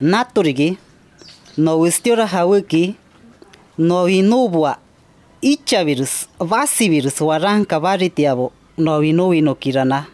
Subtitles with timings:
[0.00, 0.76] naturigi
[1.56, 2.94] no wistiora hawiki
[3.78, 4.78] no vinubwa
[5.40, 10.06] ichavirus vasivirus waranka varitiavo no vinuvi no kirana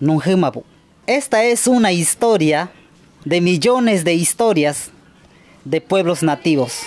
[0.00, 0.64] nunjimapu
[1.06, 2.68] esta es una historia
[3.24, 4.92] de millones de historias
[5.64, 6.82] de pueblos nativos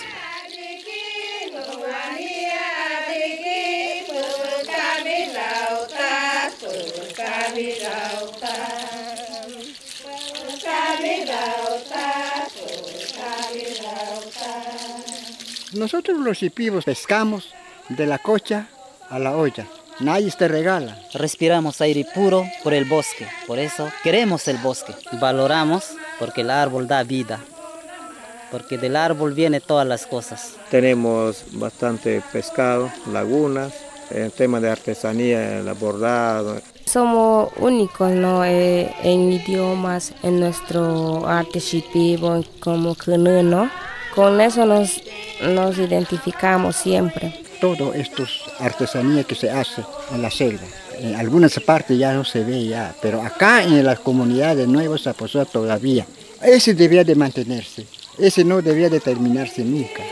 [15.73, 17.53] Nosotros los hipivos pescamos
[17.87, 18.67] de la cocha
[19.09, 19.67] a la olla.
[20.01, 20.97] Nadie te regala.
[21.13, 24.93] Respiramos aire puro por el bosque, por eso queremos el bosque.
[25.13, 27.39] Valoramos porque el árbol da vida,
[28.51, 30.55] porque del árbol vienen todas las cosas.
[30.69, 33.71] Tenemos bastante pescado, lagunas,
[34.09, 36.59] el tema de artesanía, el bordado.
[36.85, 38.43] Somos únicos ¿no?
[38.43, 42.95] Eh, en idiomas, en nuestro arte shipibo, como
[43.43, 43.69] ¿no?
[44.15, 45.01] Con eso nos,
[45.41, 47.33] nos identificamos siempre.
[47.61, 50.63] Todo esto es artesanía que se hace en la selva.
[50.99, 54.97] En algunas partes ya no se ve ya, pero acá en la comunidad de Nuevo
[54.97, 56.05] Zaposoa todavía.
[56.41, 57.85] Ese debía de mantenerse,
[58.17, 60.03] ese no debía de terminarse nunca.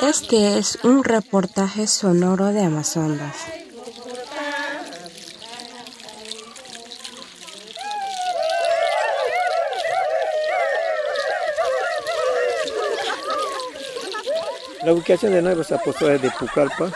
[0.00, 3.57] Este es un reportaje sonoro de Amazonas.
[14.88, 16.90] La ubicación de Nuevo Zaposoa es de Pucallpa,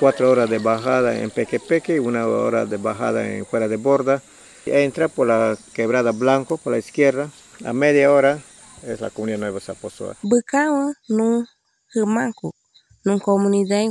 [0.00, 4.22] cuatro horas de bajada en Pequepeque y una hora de bajada en Fuera de Borda.
[4.64, 7.28] Entra por la quebrada Blanco, por la izquierda,
[7.62, 8.38] a media hora
[8.82, 10.16] es la comunidad Nuevo Zaposoa.
[10.22, 11.44] Bucawa no
[11.94, 12.54] Humanco,
[13.04, 13.84] no comunidad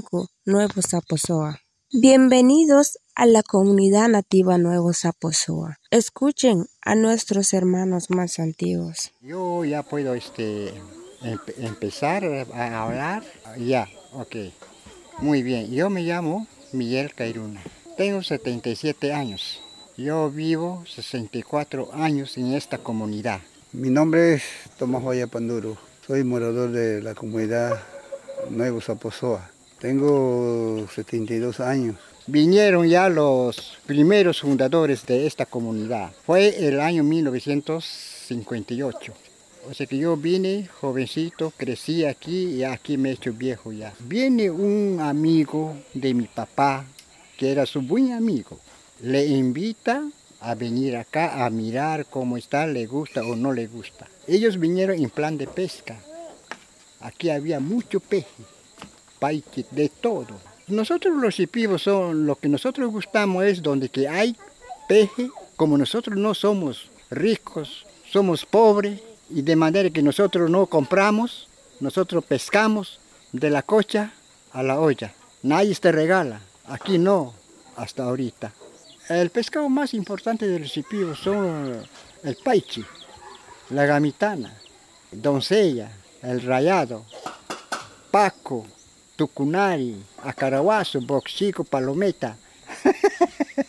[0.45, 1.59] Nuevo Zaposoa.
[1.91, 5.77] Bienvenidos a la comunidad nativa Nuevo Zaposoa.
[5.91, 9.11] Escuchen a nuestros hermanos más antiguos.
[9.22, 10.73] Yo ya puedo este,
[11.57, 12.23] empezar
[12.53, 13.23] a hablar.
[13.57, 14.35] Ya, ok.
[15.19, 15.72] Muy bien.
[15.72, 17.61] Yo me llamo Miguel Cairuna.
[17.97, 19.61] Tengo 77 años.
[19.95, 23.41] Yo vivo 64 años en esta comunidad.
[23.72, 24.44] Mi nombre es
[24.78, 25.78] Tomás Vaya Panduro.
[26.06, 27.81] Soy morador de la comunidad
[28.50, 29.50] Nuevo Zaposoa.
[29.79, 31.95] Tengo 72 años.
[32.25, 36.11] Vinieron ya los primeros fundadores de esta comunidad.
[36.25, 39.13] Fue el año 1958.
[39.69, 43.94] O sea que yo vine jovencito, crecí aquí y aquí me he hecho viejo ya.
[44.00, 46.85] Viene un amigo de mi papá,
[47.38, 48.59] que era su buen amigo.
[49.02, 50.03] Le invita
[50.41, 54.07] a venir acá a mirar cómo está, le gusta o no le gusta.
[54.28, 55.97] Ellos vinieron en plan de pesca.
[57.00, 58.44] Aquí había mucho peje,
[59.19, 60.40] paique, de todo.
[60.68, 64.35] Nosotros los hipivos son, lo que nosotros gustamos es donde que hay
[64.90, 71.47] peje, como nosotros no somos ricos, somos pobres, y de manera que nosotros no compramos,
[71.79, 73.00] nosotros pescamos
[73.31, 74.13] de la cocha
[74.51, 75.13] a la olla.
[75.41, 77.34] Nadie te regala, aquí no,
[77.75, 78.53] hasta ahorita.
[79.09, 81.85] El pescado más importante del recipio son
[82.23, 82.85] el paichi,
[83.69, 84.53] la gamitana,
[85.11, 85.91] doncella,
[86.22, 87.03] el rayado,
[88.11, 88.66] paco,
[89.16, 92.38] tucunari, acaraguazo, boxico, palometa.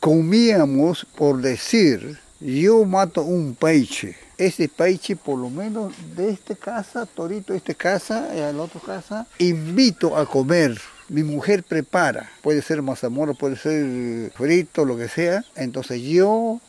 [0.00, 4.16] Comíamos por decir yo mato un peiche.
[4.38, 8.80] Ese peiche, por lo menos de esta casa, torito esta casa y a la otra
[8.80, 10.80] casa, invito a comer.
[11.08, 15.44] Mi mujer prepara, puede ser mazamorra, puede ser frito, lo que sea.
[15.56, 16.60] Entonces yo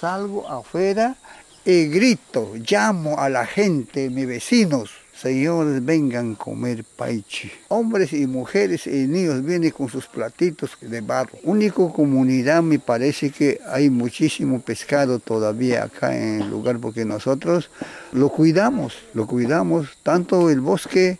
[0.00, 1.16] salgo afuera
[1.64, 7.50] y grito, llamo a la gente, mis vecinos, Señores, vengan a comer paichi.
[7.68, 11.38] Hombres y mujeres y niños vienen con sus platitos de barro.
[11.42, 17.70] Único comunidad me parece que hay muchísimo pescado todavía acá en el lugar porque nosotros
[18.12, 21.18] lo cuidamos, lo cuidamos, tanto el bosque,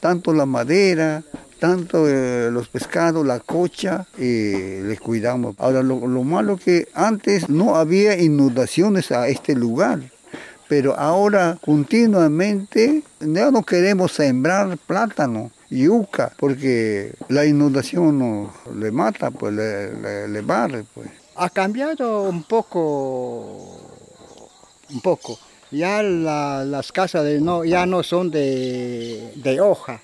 [0.00, 1.22] tanto la madera,
[1.58, 5.54] tanto eh, los pescados, la cocha, y les cuidamos.
[5.58, 10.13] Ahora, lo, lo malo que antes no había inundaciones a este lugar
[10.68, 19.30] pero ahora continuamente ya no queremos sembrar plátano, yuca, porque la inundación no, le mata,
[19.30, 20.84] pues le, le, barre.
[20.94, 21.08] Pues.
[21.36, 23.80] Ha cambiado un poco,
[24.90, 25.38] un poco.
[25.70, 30.00] Ya las casas de no, ya no son de, de hoja,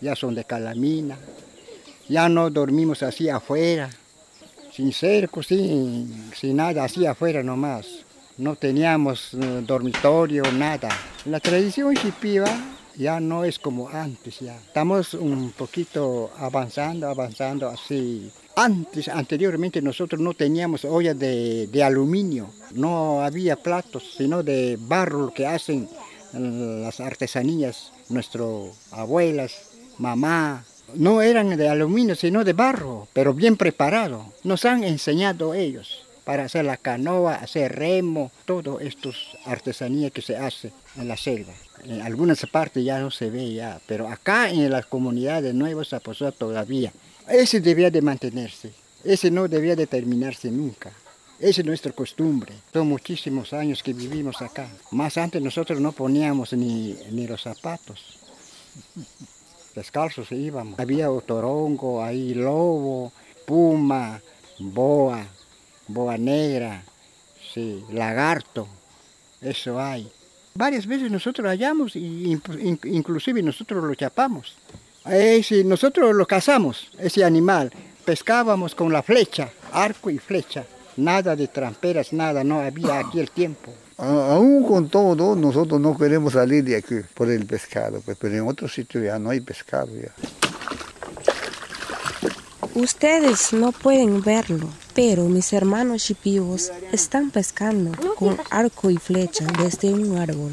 [0.00, 1.16] ya son de calamina.
[2.08, 3.90] Ya no dormimos así afuera,
[4.72, 8.05] sin cerco, sin, sin nada, así afuera nomás
[8.38, 10.88] no teníamos eh, dormitorio, nada.
[11.24, 12.48] La tradición shipiva
[12.96, 14.56] ya no es como antes ya.
[14.56, 18.30] Estamos un poquito avanzando, avanzando así.
[18.56, 25.32] Antes, anteriormente nosotros no teníamos ollas de, de aluminio, no había platos, sino de barro
[25.34, 25.88] que hacen
[26.32, 28.46] las artesanías, nuestras
[28.92, 34.24] abuelas, mamá, no eran de aluminio, sino de barro, pero bien preparado.
[34.42, 39.14] Nos han enseñado ellos para hacer la canoa, hacer remo, todo estas
[39.44, 41.52] artesanías que se hace en la selva.
[41.84, 45.84] En algunas partes ya no se ve ya, pero acá en la comunidad de Nuevo
[45.84, 46.92] Zaposoa todavía.
[47.28, 48.72] Ese debía de mantenerse,
[49.04, 50.90] ese no debía de terminarse nunca.
[51.38, 52.54] Esa es nuestra costumbre.
[52.72, 54.68] Son muchísimos años que vivimos acá.
[54.90, 58.18] Más antes nosotros no poníamos ni, ni los zapatos.
[59.76, 60.80] Descalzos íbamos.
[60.80, 63.12] Había otorongo, ahí lobo,
[63.46, 64.20] puma,
[64.58, 65.24] boa,
[65.88, 66.82] boa negra,
[67.52, 68.66] sí, lagarto.
[69.40, 70.10] Eso hay.
[70.54, 72.38] Varias veces nosotros hallamos y
[72.84, 74.56] inclusive nosotros lo chapamos.
[75.04, 77.70] Ese, nosotros lo cazamos, ese animal.
[78.04, 80.64] Pescábamos con la flecha, arco y flecha.
[80.96, 83.72] Nada de tramperas, nada, no había aquí el tiempo.
[83.98, 88.48] Aún con todo, nosotros no queremos salir de aquí por el pescado, pues, pero en
[88.48, 90.12] otro sitio ya no hay pescado ya.
[92.76, 99.94] Ustedes no pueden verlo, pero mis hermanos chipivos están pescando con arco y flecha desde
[99.94, 100.52] un árbol.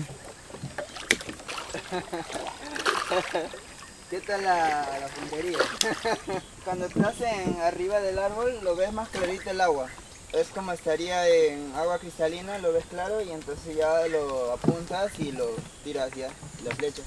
[4.09, 5.57] ¿Qué tal la, la puntería?
[6.63, 9.89] Cuando estás en arriba del árbol lo ves más clarito el agua
[10.31, 15.31] es como estaría en agua cristalina, lo ves claro y entonces ya lo apuntas y
[15.31, 15.47] lo
[15.83, 16.29] tiras ya,
[16.63, 17.05] las flechas.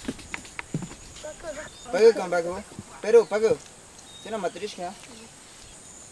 [1.91, 2.63] Pago con Paco.
[3.03, 3.57] Perú, Paco.
[4.27, 4.93] Tiene matrishka.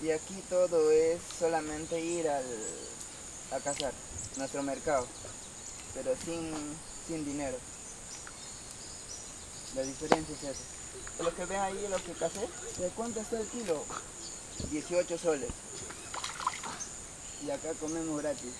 [0.01, 2.45] Y aquí todo es solamente ir al,
[3.51, 3.93] a cazar,
[4.37, 5.05] nuestro mercado,
[5.95, 6.55] pero sin,
[7.09, 7.57] sin dinero.
[9.75, 11.25] La diferencia es esa.
[11.25, 12.47] Los que ven ahí, lo que casé,
[12.79, 13.85] ¿de cuánto está el kilo?
[14.71, 15.51] 18 soles
[17.45, 18.55] y acá comemos gratis.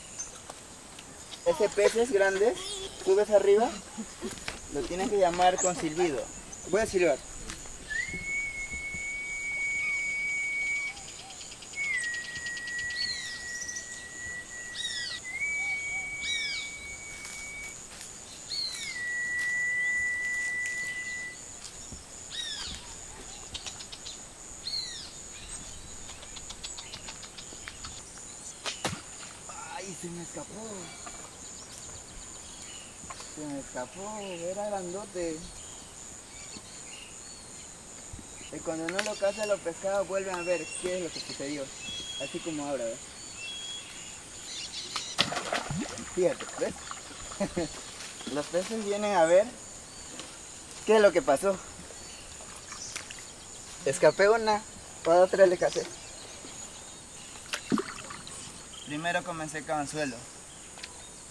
[1.47, 2.57] Ese pez es grande,
[3.05, 3.71] subes arriba,
[4.73, 6.25] lo tienes que llamar con silbido.
[6.73, 7.19] Voy a silbar.
[30.05, 30.67] se me escapó.
[33.35, 35.39] Se me escapó, era grandote.
[38.53, 41.65] Y cuando no lo cazan los pescados vuelven a ver qué es lo que sucedió.
[42.23, 42.99] Así como ahora, ¿ves?
[48.33, 49.47] Los peces vienen a ver
[50.87, 51.57] qué es lo que pasó.
[53.85, 54.63] Escapé una,
[55.05, 55.85] para otra le casé.
[58.87, 60.17] Primero comencé con anzuelo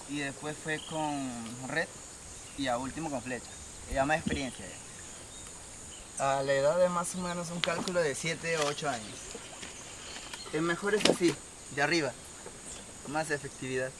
[0.09, 1.31] y después fue con
[1.67, 1.87] red
[2.57, 3.49] y a último con flecha.
[3.93, 4.65] Ya más experiencia.
[6.17, 9.17] A la edad de más o menos un cálculo de 7 o 8 años.
[10.51, 11.35] El mejor es así,
[11.75, 12.11] de arriba.
[13.09, 13.91] Más efectividad.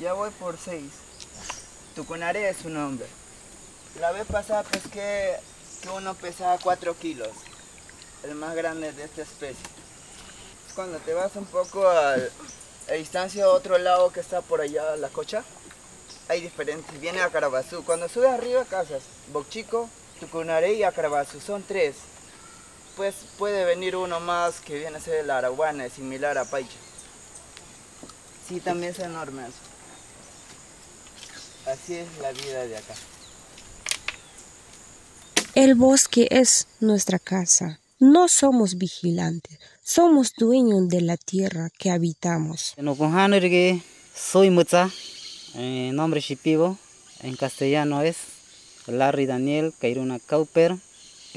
[0.00, 0.84] Ya voy por 6.
[1.96, 3.06] Tucunare es su nombre.
[3.98, 5.36] La vez pasada pesqué
[5.82, 7.30] que uno pesaba 4 kilos.
[8.22, 9.79] El más grande de esta especie
[10.74, 12.16] cuando te vas un poco a,
[12.96, 15.44] distancia a otro lado que está por allá, la cocha,
[16.28, 17.00] hay diferentes.
[17.00, 17.84] Viene a Carabazú.
[17.84, 19.88] Cuando subes arriba, casas Bocchico,
[20.20, 21.40] Tucunaré y Acarabazú.
[21.40, 21.96] Son tres.
[22.96, 26.76] Pues puede venir uno más que viene a ser el Araguana, similar a Paicha.
[28.46, 29.56] Sí, también es enorme eso.
[31.70, 32.94] Así es la vida de acá.
[35.54, 37.80] El bosque es nuestra casa.
[37.98, 39.58] No somos vigilantes,
[39.92, 42.74] somos dueños de la tierra que habitamos.
[44.14, 44.88] Soy Mutza,
[45.54, 46.78] en nombre shipivo,
[47.24, 48.18] en castellano es
[48.86, 50.76] Larry Daniel Cairuna Cauper.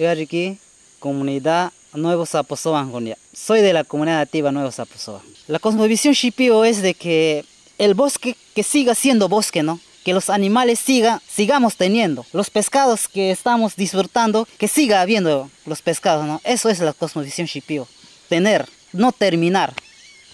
[0.07, 0.59] Aquí,
[0.99, 2.87] comunidad Nuevo Zaposoa,
[3.33, 5.23] Soy de la comunidad nativa Nuevo Zaposoa.
[5.47, 7.45] La cosmovisión shipivo es de que
[7.79, 9.79] el bosque que siga siendo bosque, ¿no?
[10.03, 15.81] que los animales sigan, sigamos teniendo, los pescados que estamos disfrutando, que siga habiendo los
[15.81, 16.41] pescados, ¿no?
[16.43, 17.87] Eso es la cosmovisión shipio.
[18.93, 19.73] No terminar,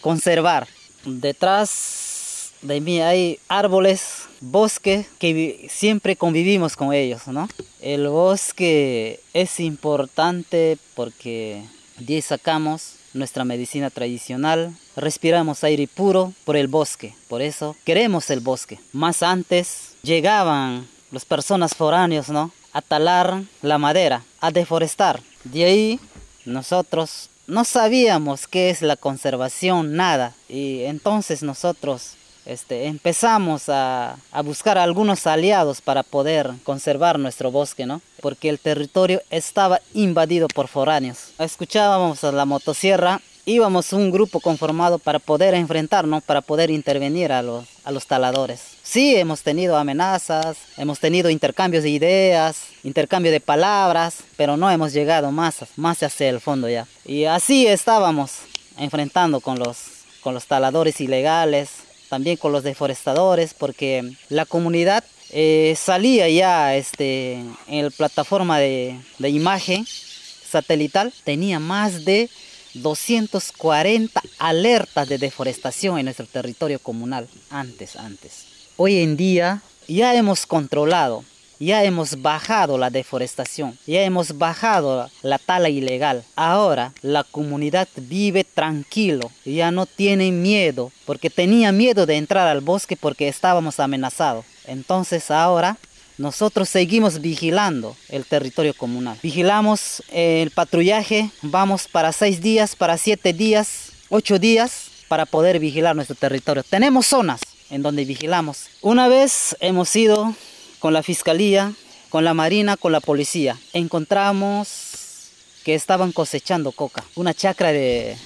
[0.01, 0.67] conservar.
[1.05, 7.47] Detrás de mí hay árboles, bosque, que siempre convivimos con ellos, ¿no?
[7.81, 11.63] El bosque es importante porque
[11.97, 18.39] de sacamos nuestra medicina tradicional, respiramos aire puro por el bosque, por eso queremos el
[18.39, 18.79] bosque.
[18.91, 22.51] Más antes llegaban las personas foráneos, ¿no?
[22.71, 25.21] A talar la madera, a deforestar.
[25.43, 25.99] De ahí
[26.45, 30.33] nosotros no sabíamos qué es la conservación, nada.
[30.47, 32.13] Y entonces nosotros
[32.45, 38.01] este, empezamos a, a, buscar algunos aliados para poder conservar nuestro bosque, ¿no?
[38.21, 41.31] Porque el territorio estaba invadido por foráneos.
[41.37, 47.41] Escuchábamos a la motosierra, íbamos un grupo conformado para poder enfrentarnos, para poder intervenir a
[47.41, 48.61] los, a los taladores.
[48.83, 54.93] Sí, hemos tenido amenazas, hemos tenido intercambios de ideas, intercambio de palabras, pero no hemos
[54.93, 56.87] llegado más, más hacia el fondo ya.
[57.05, 58.31] Y así estábamos
[58.77, 59.77] enfrentando con los,
[60.21, 61.69] con los taladores ilegales,
[62.07, 67.33] también con los deforestadores, porque la comunidad eh, salía ya este,
[67.67, 72.29] en la plataforma de, de imagen satelital, tenía más de
[72.73, 78.45] 240 alertas de deforestación en nuestro territorio comunal antes, antes.
[78.77, 81.23] Hoy en día ya hemos controlado,
[81.59, 86.23] ya hemos bajado la deforestación, ya hemos bajado la tala ilegal.
[86.35, 92.61] Ahora la comunidad vive tranquilo, ya no tiene miedo, porque tenía miedo de entrar al
[92.61, 94.45] bosque porque estábamos amenazados.
[94.65, 95.77] Entonces ahora
[96.19, 99.17] nosotros seguimos vigilando el territorio comunal.
[99.23, 105.95] Vigilamos el patrullaje, vamos para seis días, para siete días, ocho días para poder vigilar
[105.95, 106.63] nuestro territorio.
[106.63, 108.65] Tenemos zonas en donde vigilamos.
[108.81, 110.35] Una vez hemos ido
[110.79, 111.73] con la fiscalía,
[112.09, 113.57] con la marina, con la policía.
[113.71, 115.29] Encontramos
[115.63, 118.17] que estaban cosechando coca, una chacra de,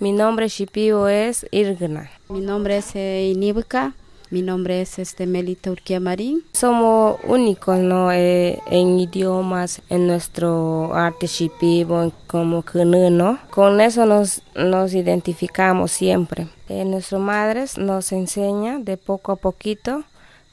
[0.00, 2.10] mi nombre shipio es Irgna.
[2.28, 3.94] Mi nombre es eh, Iníbuca.
[4.34, 6.42] Mi nombre es este Melita Urquía Marín.
[6.54, 8.10] Somos únicos ¿no?
[8.10, 13.38] Eh, en idiomas, en nuestro arte shipibo, como Kunu, ¿no?
[13.50, 16.48] Con eso nos, nos identificamos siempre.
[16.68, 20.02] Eh, nuestras madres nos enseña de poco a poquito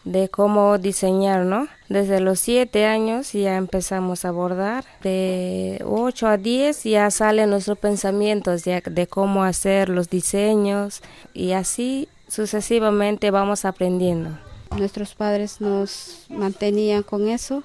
[0.03, 1.67] de cómo diseñar, ¿no?
[1.89, 7.79] Desde los siete años ya empezamos a bordar, de 8 a 10 ya salen nuestros
[7.79, 11.01] pensamientos ya de cómo hacer los diseños
[11.33, 14.29] y así sucesivamente vamos aprendiendo.
[14.77, 17.61] Nuestros padres nos mantenían con eso,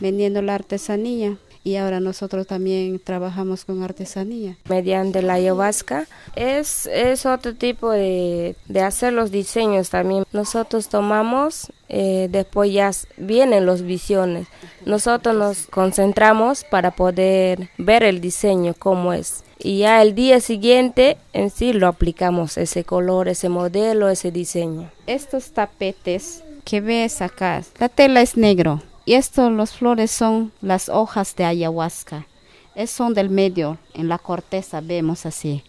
[0.00, 1.36] vendiendo la artesanía
[1.70, 4.56] y ahora nosotros también trabajamos con artesanía.
[4.68, 10.24] Mediante la ayahuasca es, es otro tipo de, de hacer los diseños también.
[10.32, 14.48] Nosotros tomamos, eh, después ya vienen las visiones.
[14.84, 19.44] Nosotros nos concentramos para poder ver el diseño, cómo es.
[19.56, 24.90] Y ya el día siguiente en sí lo aplicamos, ese color, ese modelo, ese diseño.
[25.06, 30.88] Estos tapetes que ves acá, la tela es negro y estos, los flores son las
[30.88, 32.26] hojas de ayahuasca.
[32.74, 35.64] Es son del medio, en la corteza vemos así.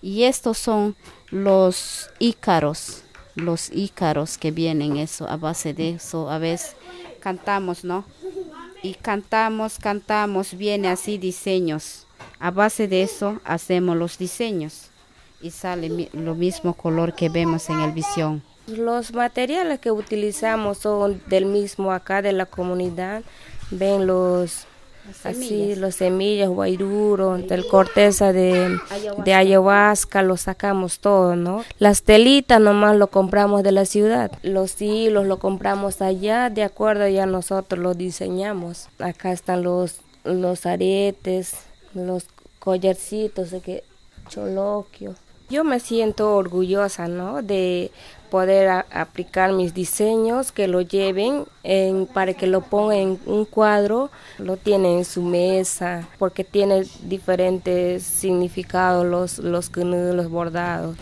[0.00, 0.96] Y estos son
[1.30, 3.02] los ícaros,
[3.34, 6.76] los ícaros que vienen eso, a base de eso, a veces
[7.20, 8.04] cantamos, ¿no?
[8.82, 12.06] Y cantamos, cantamos, viene así diseños.
[12.38, 14.90] A base de eso hacemos los diseños
[15.42, 18.42] y sale lo mismo color que vemos en el visión.
[18.68, 23.22] Los materiales que utilizamos son del mismo acá de la comunidad.
[23.70, 24.66] Ven los,
[25.24, 28.78] Así, los semillas, guairuro, del corteza de,
[29.24, 31.64] de ayahuasca, lo sacamos todo, ¿no?
[31.78, 34.30] Las telitas nomás lo compramos de la ciudad.
[34.42, 38.88] Los hilos lo compramos allá, de acuerdo, ya nosotros lo diseñamos.
[38.98, 41.54] Acá están los, los aretes,
[41.94, 42.26] los
[42.58, 43.84] collarcitos de que
[44.28, 45.14] choloquio.
[45.48, 47.40] Yo me siento orgullosa, ¿no?
[47.40, 47.90] De
[48.28, 54.10] poder aplicar mis diseños, que lo lleven en, para que lo pongan en un cuadro,
[54.38, 60.96] lo tienen en su mesa, porque tiene diferentes significados los, los los bordados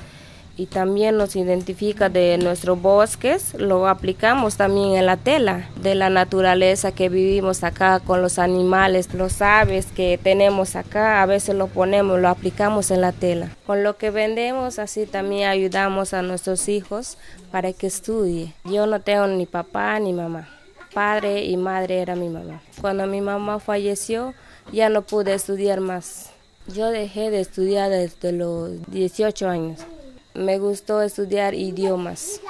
[0.57, 6.09] y también nos identifica de nuestros bosques, lo aplicamos también en la tela, de la
[6.09, 11.67] naturaleza que vivimos acá con los animales, los aves que tenemos acá, a veces lo
[11.67, 13.51] ponemos, lo aplicamos en la tela.
[13.67, 17.19] Con lo que vendemos así también ayudamos a nuestros hijos
[17.51, 18.55] para que estudie.
[18.65, 20.49] Yo no tengo ni papá ni mamá.
[20.95, 22.63] Padre y madre era mi mamá.
[22.81, 24.33] Cuando mi mamá falleció,
[24.73, 26.31] ya no pude estudiar más.
[26.75, 29.81] Yo dejé de estudiar desde los 18 años
[30.37, 32.41] me gustó estudiar idiomas,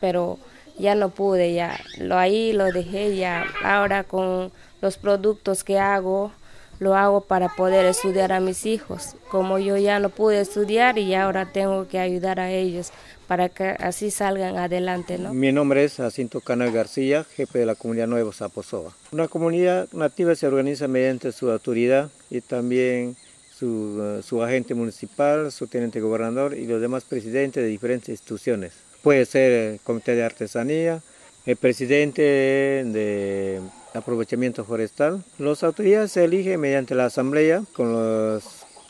[0.00, 0.38] pero
[0.78, 3.44] ya no pude, ya lo ahí lo dejé ya.
[3.62, 6.32] Ahora con los productos que hago,
[6.78, 9.14] lo hago para poder estudiar a mis hijos.
[9.30, 12.92] Como yo ya no pude estudiar y ahora tengo que ayudar a ellos
[13.26, 15.18] para que así salgan adelante.
[15.18, 15.32] ¿no?
[15.32, 18.92] Mi nombre es Jacinto Canal García, jefe de la comunidad Nuevo Zaposoa.
[19.10, 23.16] Una comunidad nativa se organiza mediante su autoridad y también
[23.58, 28.72] su, agente municipal, su teniente gobernador y los demás presidentes de diferentes instituciones.
[29.02, 31.02] Puede ser el comité de artesanía,
[31.46, 33.60] el presidente de
[33.94, 35.24] aprovechamiento forestal.
[35.38, 38.44] Las autoridades se eligen mediante la asamblea con los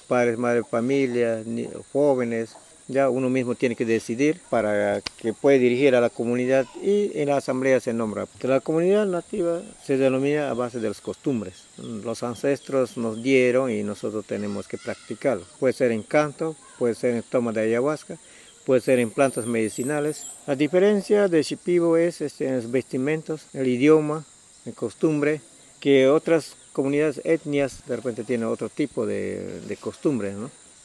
[0.08, 1.44] padres, madres, familias,
[1.92, 2.56] jóvenes,
[2.88, 7.28] ya uno mismo tiene que decidir para que pueda dirigir a la comunidad y en
[7.28, 8.26] la asamblea se nombra.
[8.42, 11.64] La comunidad nativa se denomina a base de las costumbres.
[11.78, 15.44] Los ancestros nos dieron y nosotros tenemos que practicarlo.
[15.58, 18.18] Puede ser en canto, puede ser en toma de ayahuasca,
[18.64, 20.26] puede ser en plantas medicinales.
[20.46, 24.24] La diferencia de Shipibo es este, en los vestimentos, el idioma,
[24.64, 25.40] la costumbre,
[25.80, 30.34] que otras comunidades etnias de repente tienen otro tipo de, de costumbres.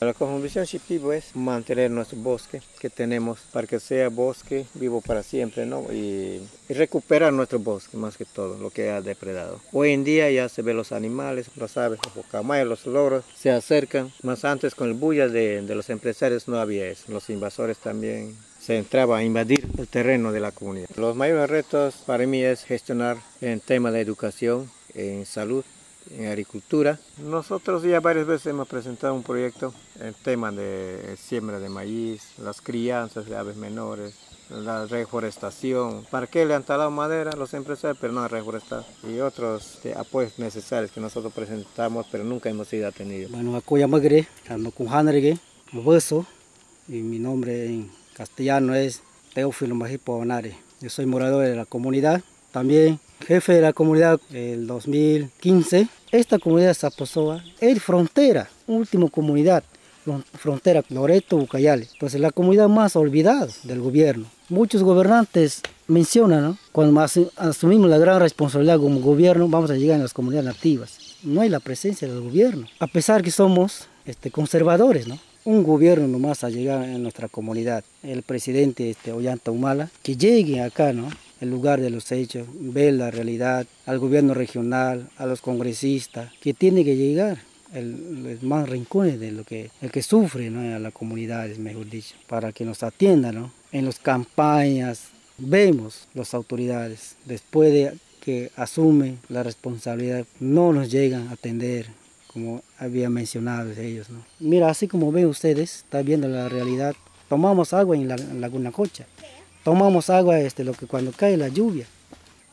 [0.04, 5.22] La conjunción Shipibo es mantener nuestro bosque que tenemos para que sea bosque vivo para
[5.22, 5.94] siempre, ¿no?
[5.94, 9.60] Y, recuperar nuestro bosque más que todo, lo que ha depredado.
[9.72, 13.52] Hoy en día ya se ven los animales, los aves, los bocamayos, los loros, se
[13.52, 14.12] acercan.
[14.24, 17.12] Más antes con el bulla de, de los empresarios no había eso.
[17.12, 20.90] Los invasores también se entraba a invadir el terreno de la comunidad.
[20.96, 25.64] Los mayores retos para mí es gestionar en tema de educación, en salud,
[26.10, 27.00] en agricultura.
[27.18, 32.62] Nosotros ya varias veces hemos presentado un proyecto en tema de siembra de maíz, las
[32.62, 34.16] crianzas de aves menores,
[34.50, 36.06] la reforestación.
[36.10, 37.98] ¿Para qué le han talado madera los empresarios?
[38.02, 38.86] Pero no reforestar.
[39.08, 43.32] Y otros apoyos necesarios que nosotros presentamos, pero nunca hemos sido atendidos.
[43.32, 46.26] Bueno, Acuya Magre, con Hueso,
[46.88, 49.02] y mi nombre en castellano es
[49.34, 50.58] Teófilo Majipo Bonare.
[50.82, 52.22] Yo soy morador de la comunidad.
[52.52, 55.88] También jefe de la comunidad el 2015.
[56.12, 59.64] Esta comunidad Zaposoa es frontera, última comunidad,
[60.34, 61.88] frontera Loreto, Ucayali.
[62.00, 64.26] Pues es la comunidad más olvidada del gobierno.
[64.50, 66.58] Muchos gobernantes mencionan, ¿no?
[66.72, 67.00] cuando
[67.38, 70.98] asumimos la gran responsabilidad como gobierno, vamos a llegar a las comunidades nativas.
[71.24, 75.20] No hay la presencia del gobierno, a pesar que somos este, conservadores, ¿no?
[75.44, 80.62] un gobierno nomás a llegar en nuestra comunidad, el presidente este, Ollanta Humala, que llegue
[80.62, 81.10] acá, ¿no?
[81.42, 86.54] El lugar de los hechos, ver la realidad, al gobierno regional, a los congresistas, que
[86.54, 87.40] tiene que llegar
[87.74, 90.76] el, los más rincones de lo que el que sufre ¿no?
[90.76, 93.52] a las comunidades, mejor dicho, para que nos atiendan ¿no?
[93.72, 95.10] en las campañas.
[95.38, 101.88] Vemos las autoridades, después de que asumen la responsabilidad, no nos llegan a atender
[102.32, 104.10] como había mencionado ellos.
[104.10, 104.24] ¿no?
[104.40, 106.96] Mira, así como ven ustedes, está viendo la realidad,
[107.28, 109.06] tomamos agua en la Laguna Cocha,
[109.64, 111.86] tomamos agua este, lo que cuando cae la lluvia.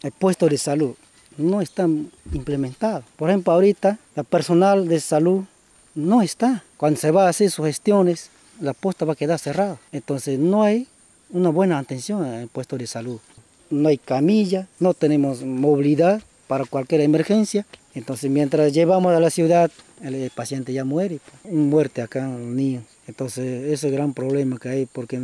[0.02, 0.94] El puesto de salud
[1.36, 1.88] no está
[2.32, 3.02] implementado.
[3.16, 5.44] Por ejemplo, ahorita la personal de salud
[5.94, 6.62] no está.
[6.76, 9.78] Cuando se va a hacer sus gestiones, la posta va a quedar cerrada.
[9.92, 10.86] Entonces no hay
[11.30, 13.20] una buena atención el puesto de salud.
[13.70, 17.66] No hay camilla, no tenemos movilidad para cualquier emergencia.
[17.94, 19.70] Entonces mientras llevamos a la ciudad,
[20.02, 21.20] el paciente ya muere.
[21.44, 22.84] Muerte acá los niños.
[23.06, 25.20] Entonces ese es el gran problema que hay porque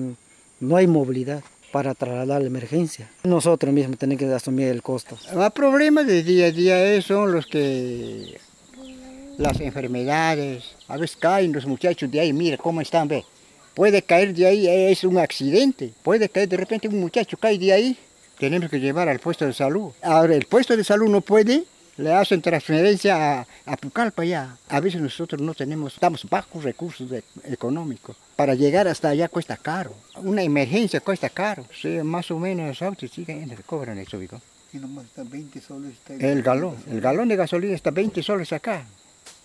[0.61, 1.43] no hay movilidad
[1.75, 3.11] para trasladar la emergencia.
[3.25, 5.19] Nosotros mismos tenemos que asumir el costo.
[5.35, 8.39] Los problemas de día a día son los que
[9.39, 13.25] las enfermedades, a veces caen los muchachos de ahí, mira cómo están, ve.
[13.75, 15.91] Puede caer de ahí, es un accidente.
[16.05, 17.99] Puede caer de repente un muchacho cae de ahí,
[18.39, 19.91] tenemos que llevar al puesto de salud.
[20.01, 21.65] Ahora, el puesto de salud no puede
[21.97, 24.57] le hacen transferencia a, a Pucallpa ya.
[24.69, 28.17] A veces nosotros no tenemos, estamos bajos recursos de- económicos.
[28.37, 29.95] Para llegar hasta allá cuesta caro.
[30.17, 31.65] Una emergencia cuesta caro.
[31.81, 34.41] Sí, más o menos los autos sí que cobran eso, hijo.
[34.73, 35.93] Y nomás está 20 soles.
[35.93, 38.85] está El galón, el galón de gasolina está 20 soles acá.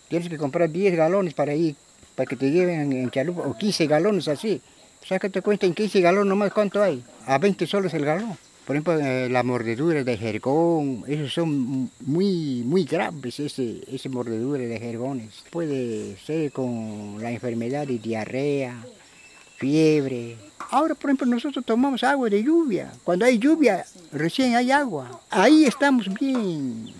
[0.07, 1.75] Tienes que comprar 10 galones para ir,
[2.15, 4.59] para que te lleven en chalupa, o 15 galones así.
[5.07, 7.03] Sácate cuenta en 15 galones nomás cuánto hay.
[7.27, 8.35] A 20 soles el galón.
[8.69, 14.61] Por ejemplo, eh, la mordedura de jergón, esos son muy, muy graves, ese, ese mordedura
[14.61, 15.43] de jergones.
[15.49, 18.75] Puede ser con la enfermedad de diarrea,
[19.57, 20.37] fiebre.
[20.69, 22.93] Ahora, por ejemplo, nosotros tomamos agua de lluvia.
[23.03, 25.19] Cuando hay lluvia, recién hay agua.
[25.31, 26.93] Ahí estamos bien,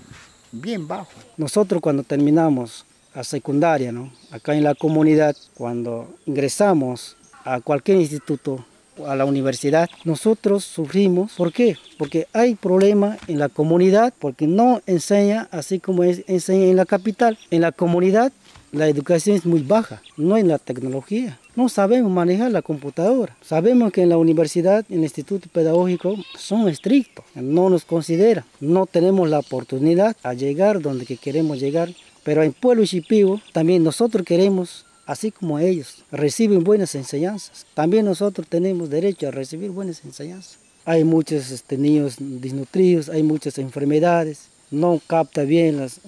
[0.52, 1.24] bien bajos.
[1.38, 4.12] Nosotros cuando terminamos la secundaria, ¿no?
[4.32, 8.66] acá en la comunidad, cuando ingresamos a cualquier instituto,
[9.08, 11.34] a la universidad, nosotros sufrimos.
[11.34, 11.78] ¿Por qué?
[11.98, 16.86] Porque hay problemas en la comunidad, porque no enseña así como es, enseña en la
[16.86, 17.38] capital.
[17.52, 18.32] En la comunidad
[18.72, 21.40] la educación es muy baja, no en la tecnología.
[21.56, 23.36] No sabemos manejar la computadora.
[23.42, 28.46] Sabemos que en la universidad, en el instituto pedagógico, son estrictos, no nos consideran.
[28.60, 31.90] No tenemos la oportunidad a llegar donde que queremos llegar.
[32.24, 37.66] Pero en Pueblo Shipibo también nosotros queremos, así como ellos, reciben buenas enseñanzas.
[37.74, 40.60] También nosotros tenemos derecho a recibir buenas enseñanzas.
[40.86, 46.00] Hay muchos este, niños desnutridos, hay muchas enfermedades, no capta bien los,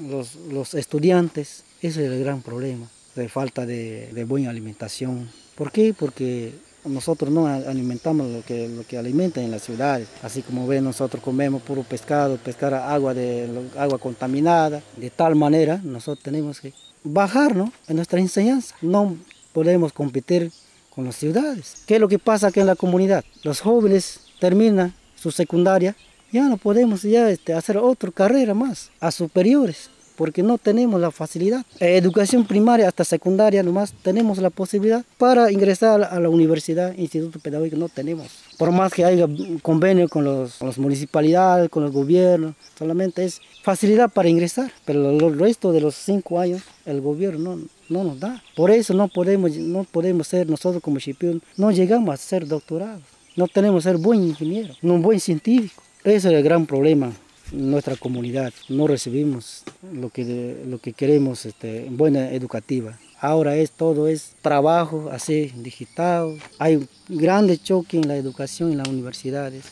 [0.51, 1.63] los estudiantes.
[1.81, 5.29] Ese es el gran problema, de falta de, de buena alimentación.
[5.55, 5.95] ¿Por qué?
[5.97, 6.53] Porque
[6.85, 10.07] nosotros no alimentamos lo que, lo que alimentan en las ciudades.
[10.21, 14.83] Así como ven, nosotros comemos puro pescado, pescar agua, de, agua contaminada.
[14.95, 16.71] De tal manera, nosotros tenemos que
[17.03, 17.71] bajar ¿no?
[17.87, 18.75] en nuestra enseñanza.
[18.81, 19.17] No
[19.53, 20.51] podemos competir
[20.89, 21.83] con las ciudades.
[21.85, 23.23] ¿Qué es lo que pasa aquí en la comunidad?
[23.43, 25.95] Los jóvenes terminan su secundaria,
[26.31, 29.89] ya no podemos ya este, hacer otra carrera más, a superiores,
[30.21, 31.65] porque no tenemos la facilidad.
[31.79, 37.39] Eh, educación primaria hasta secundaria nomás tenemos la posibilidad para ingresar a la, universidad, instituto
[37.39, 38.27] pedagógico no tenemos.
[38.59, 39.27] Por más que haya
[39.63, 45.09] convenio con los, con las municipalidades, con los gobiernos, solamente es facilidad para ingresar, pero
[45.09, 48.43] el resto de los cinco años el gobierno no, no nos da.
[48.55, 53.01] Por eso no podemos, no podemos ser nosotros como Chipión, no llegamos a ser doctorados,
[53.35, 55.81] no tenemos ser buen ingeniero, no buen científico.
[56.03, 57.11] Ese es el gran problema
[57.51, 58.53] nuestra comunidad.
[58.69, 62.97] No recibimos lo que, lo que queremos, este, buena educativa.
[63.19, 66.39] Ahora es todo es trabajo así digital.
[66.57, 69.65] Hay un grande choque en la educación en las universidades.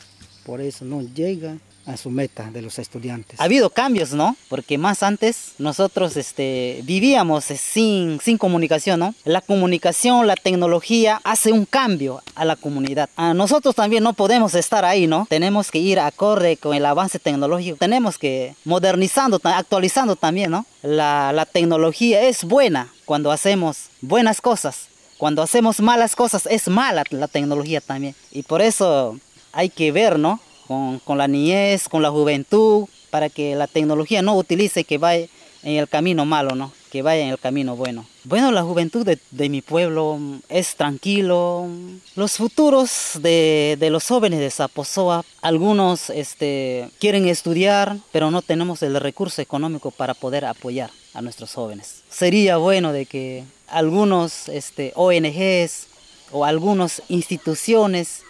[0.45, 3.39] Por eso no llega a su meta de los estudiantes.
[3.39, 4.35] Ha habido cambios, ¿no?
[4.47, 9.15] Porque más antes nosotros este, vivíamos eh, sin, sin comunicación, ¿no?
[9.25, 13.09] La comunicación, la tecnología hace un cambio a la comunidad.
[13.15, 15.25] A nosotros también no podemos estar ahí, ¿no?
[15.29, 17.77] Tenemos que ir acorde con el avance tecnológico.
[17.77, 20.65] Tenemos que modernizando, actualizando también, ¿no?
[20.81, 24.87] La, la tecnología es buena cuando hacemos buenas cosas.
[25.17, 28.15] Cuando hacemos malas cosas es mala la tecnología también.
[28.31, 29.19] Y por eso
[29.51, 30.39] hay que ver, ¿no?
[30.69, 35.25] Con, la niñez, con la juventud, para que la tecnología no utilice que vaya
[35.63, 36.71] en el camino malo, ¿no?
[36.91, 38.05] Que vaya en el camino bueno.
[38.23, 41.67] Bueno, la juventud de, mi pueblo es tranquilo.
[42.15, 48.93] Los futuros de, los jóvenes de Zaposoa, algunos este, quieren estudiar, pero no tenemos el
[48.99, 52.03] recurso económico para poder apoyar a nuestros jóvenes.
[52.11, 55.87] Sería bueno de que algunos este, ONGs
[56.31, 58.21] o algunas instituciones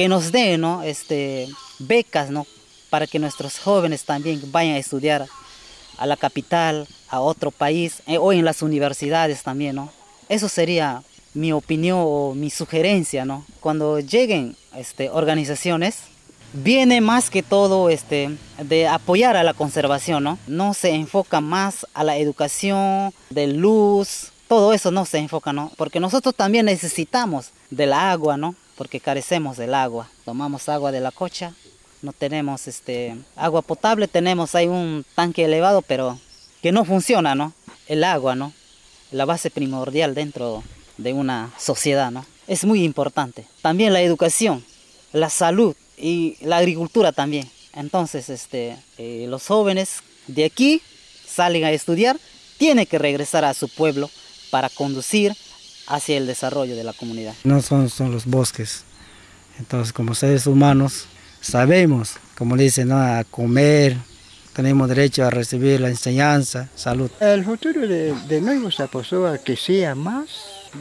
[0.00, 0.82] que nos den ¿no?
[0.82, 1.46] este,
[1.78, 2.46] becas ¿no?
[2.88, 5.26] para que nuestros jóvenes también vayan a estudiar
[5.98, 9.76] a la capital, a otro país eh, o en las universidades también.
[9.76, 9.92] ¿no?
[10.30, 11.02] Eso sería
[11.34, 13.26] mi opinión o mi sugerencia.
[13.26, 13.44] ¿no?
[13.60, 15.98] Cuando lleguen este, organizaciones,
[16.54, 20.24] viene más que todo este, de apoyar a la conservación.
[20.24, 20.38] ¿no?
[20.46, 25.70] no se enfoca más a la educación de luz, todo eso no se enfoca, ¿no?
[25.76, 28.56] Porque nosotros también necesitamos del agua, ¿no?
[28.80, 30.08] Porque carecemos del agua.
[30.24, 31.52] Tomamos agua de la cocha,
[32.00, 36.18] no tenemos este agua potable, tenemos ahí un tanque elevado, pero
[36.62, 37.52] que no funciona, ¿no?
[37.88, 38.54] El agua, ¿no?
[39.10, 40.64] La base primordial dentro
[40.96, 42.24] de una sociedad, ¿no?
[42.46, 43.44] Es muy importante.
[43.60, 44.64] También la educación,
[45.12, 47.50] la salud y la agricultura también.
[47.74, 50.80] Entonces, este, eh, los jóvenes de aquí
[51.26, 52.18] salen a estudiar,
[52.56, 54.08] tienen que regresar a su pueblo
[54.50, 55.36] para conducir
[55.90, 57.34] hacia el desarrollo de la comunidad.
[57.44, 58.84] No son, son los bosques.
[59.58, 61.06] Entonces, como seres humanos,
[61.40, 62.96] sabemos, como dicen, ¿no?
[62.98, 63.96] a comer,
[64.54, 67.10] tenemos derecho a recibir la enseñanza, salud.
[67.20, 70.28] El futuro de, de Nuevo Zaposoa que sea más,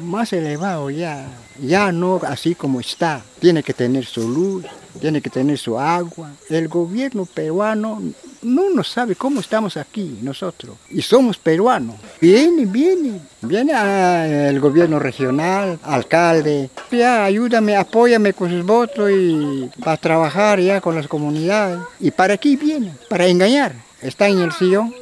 [0.04, 1.28] más elevado ya,
[1.62, 3.21] ya no así como está.
[3.39, 4.65] Tiene que tener su luz,
[4.99, 6.32] tiene que tener su agua.
[6.49, 8.02] El gobierno peruano
[8.41, 10.78] no nos sabe cómo estamos aquí nosotros.
[10.89, 11.95] Y somos peruanos.
[12.21, 13.19] Viene, viene.
[13.41, 16.69] Viene el gobierno regional, alcalde.
[16.91, 21.80] Ya, ayúdame, apóyame con sus votos y para trabajar ya con las comunidades.
[21.99, 22.93] ¿Y para aquí viene?
[23.10, 23.75] Para engañar.
[24.02, 24.93] Está en el sillón.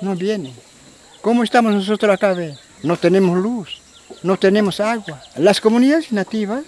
[0.00, 0.52] No viene.
[1.20, 2.34] ¿Cómo estamos nosotros acá?
[2.82, 3.80] No tenemos luz,
[4.22, 5.22] no tenemos agua.
[5.36, 6.64] Las comunidades nativas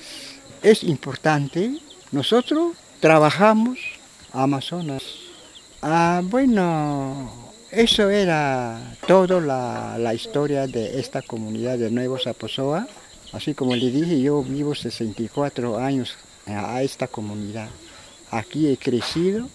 [0.62, 1.78] es importante.
[2.10, 3.78] Nosotros trabajamos
[4.32, 5.02] Amazonas.
[5.82, 12.86] Ah, bueno, eso era toda la, la, historia de esta comunidad de Nuevo Zaposoa.
[13.32, 17.68] Así como le dije, yo vivo 64 años a esta comunidad.
[18.30, 19.48] Aquí he crecido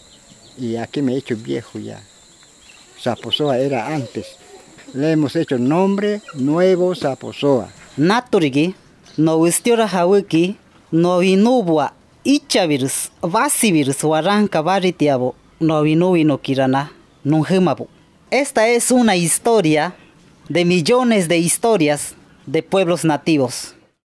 [0.57, 2.01] y aquí me he hecho viejo ya.
[3.01, 4.27] Zaposoa era antes.
[4.93, 7.69] Le hemos hecho nombre Nuevo Zaposoa.
[7.97, 8.73] Naturigi,
[9.17, 10.55] no vistiora hawiki,
[10.91, 16.91] no vinubua, ichavirus, vasivirus, waranka varitiabo, no vinubi no kirana.
[18.31, 19.95] Esta es una historia
[20.47, 23.76] de millones de historias de pueblos nativos.